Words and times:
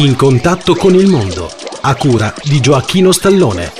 In 0.00 0.16
contatto 0.16 0.74
con 0.76 0.94
il 0.94 1.08
mondo, 1.08 1.50
a 1.82 1.94
cura 1.94 2.32
di 2.42 2.58
Gioacchino 2.58 3.12
Stallone. 3.12 3.70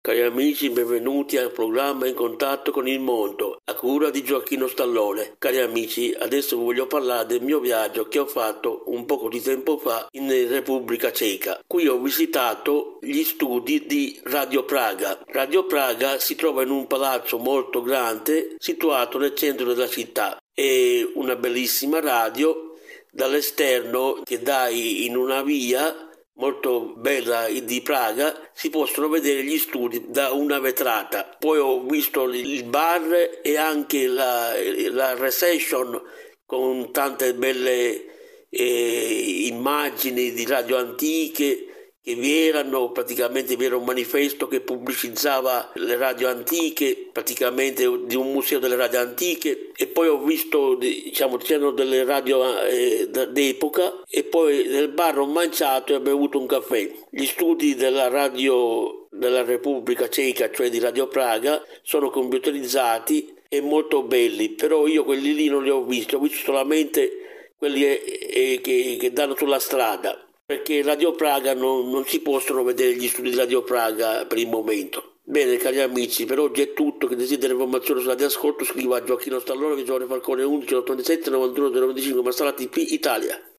Cari 0.00 0.22
amici, 0.22 0.70
benvenuti 0.70 1.36
al 1.36 1.52
programma 1.52 2.08
In 2.08 2.14
contatto 2.14 2.72
con 2.72 2.88
il 2.88 2.98
mondo, 2.98 3.60
a 3.62 3.74
cura 3.74 4.10
di 4.10 4.24
Gioacchino 4.24 4.66
Stallone. 4.66 5.36
Cari 5.38 5.60
amici, 5.60 6.12
adesso 6.18 6.56
voglio 6.56 6.88
parlare 6.88 7.26
del 7.26 7.42
mio 7.42 7.60
viaggio 7.60 8.08
che 8.08 8.18
ho 8.18 8.26
fatto 8.26 8.82
un 8.86 9.04
poco 9.04 9.28
di 9.28 9.40
tempo 9.40 9.78
fa 9.78 10.08
in 10.10 10.28
Repubblica 10.48 11.12
Ceca. 11.12 11.60
Qui 11.64 11.86
ho 11.86 12.00
visitato 12.00 12.98
gli 13.00 13.22
studi 13.22 13.86
di 13.86 14.18
Radio 14.24 14.64
Praga. 14.64 15.20
Radio 15.28 15.64
Praga 15.64 16.18
si 16.18 16.34
trova 16.34 16.62
in 16.62 16.70
un 16.70 16.88
palazzo 16.88 17.38
molto 17.38 17.82
grande 17.82 18.56
situato 18.58 19.16
nel 19.18 19.36
centro 19.36 19.72
della 19.72 19.88
città. 19.88 20.36
È 20.52 21.06
una 21.14 21.36
bellissima 21.36 22.00
radio 22.00 22.67
dall'esterno 23.10 24.22
che 24.24 24.40
dai 24.40 25.06
in 25.06 25.16
una 25.16 25.42
via 25.42 26.08
molto 26.34 26.94
bella 26.96 27.48
di 27.48 27.80
Praga, 27.82 28.50
si 28.52 28.70
possono 28.70 29.08
vedere 29.08 29.42
gli 29.42 29.58
studi 29.58 30.04
da 30.08 30.30
una 30.30 30.60
vetrata. 30.60 31.36
Poi 31.38 31.58
ho 31.58 31.82
visto 31.82 32.24
il 32.30 32.64
bar 32.64 33.40
e 33.42 33.56
anche 33.56 34.06
la, 34.06 34.52
la 34.90 35.14
reception 35.14 36.00
con 36.46 36.92
tante 36.92 37.34
belle 37.34 38.46
eh, 38.48 39.46
immagini 39.48 40.32
di 40.32 40.46
radio 40.46 40.78
antiche 40.78 41.67
che 42.08 42.14
vi 42.14 42.46
erano, 42.46 42.90
praticamente 42.90 43.54
vi 43.54 43.66
era 43.66 43.76
un 43.76 43.84
manifesto 43.84 44.48
che 44.48 44.62
pubblicizzava 44.62 45.72
le 45.74 45.94
radio 45.98 46.28
antiche, 46.28 47.10
praticamente 47.12 47.82
di 48.06 48.16
un 48.16 48.32
museo 48.32 48.58
delle 48.58 48.76
radio 48.76 49.00
antiche 49.00 49.72
e 49.76 49.86
poi 49.88 50.08
ho 50.08 50.16
visto, 50.22 50.74
diciamo, 50.76 51.36
c'erano 51.36 51.72
delle 51.72 52.04
radio 52.04 52.62
eh, 52.62 53.10
d'epoca 53.10 54.04
e 54.08 54.24
poi 54.24 54.68
nel 54.68 54.88
bar 54.88 55.18
ho 55.18 55.26
mangiato 55.26 55.92
e 55.92 55.96
ho 55.96 56.00
bevuto 56.00 56.38
un 56.38 56.46
caffè. 56.46 56.90
Gli 57.10 57.26
studi 57.26 57.74
della 57.74 58.08
radio 58.08 59.08
della 59.10 59.44
Repubblica 59.44 60.08
Ceca, 60.08 60.50
cioè 60.50 60.70
di 60.70 60.78
Radio 60.78 61.08
Praga, 61.08 61.62
sono 61.82 62.08
computerizzati 62.08 63.34
e 63.50 63.60
molto 63.60 64.02
belli, 64.02 64.48
però 64.52 64.86
io 64.86 65.04
quelli 65.04 65.34
lì 65.34 65.48
non 65.48 65.62
li 65.62 65.68
ho 65.68 65.84
visti, 65.84 66.14
ho 66.14 66.20
visto 66.20 66.38
solamente 66.38 67.52
quelli 67.58 67.84
eh, 67.84 68.30
eh, 68.30 68.60
che, 68.62 68.96
che 68.98 69.12
danno 69.12 69.36
sulla 69.36 69.58
strada 69.58 70.22
perché 70.48 70.80
Radio 70.80 71.12
Praga 71.12 71.52
non, 71.52 71.90
non, 71.90 72.06
si 72.06 72.20
possono 72.20 72.62
vedere 72.62 72.94
gli 72.94 73.06
studi 73.06 73.28
di 73.28 73.36
Radio 73.36 73.62
Praga 73.62 74.24
per 74.24 74.38
il 74.38 74.48
momento. 74.48 75.16
Bene 75.22 75.58
cari 75.58 75.78
amici, 75.78 76.24
per 76.24 76.38
oggi 76.38 76.62
è 76.62 76.72
tutto, 76.72 77.06
che 77.06 77.16
desidera 77.16 77.52
informazioni 77.52 78.00
sulla 78.00 78.14
ascolto 78.14 78.64
scriva 78.64 78.96
a 78.96 79.04
Gioacchino 79.04 79.40
Stallone, 79.40 79.74
Visuale 79.74 80.06
Falcone 80.06 80.44
11 80.44 80.74
87 80.76 81.28
91 81.28 81.68
025 81.68 82.22
Massala 82.22 82.52
TP 82.52 82.76
Italia. 82.76 83.38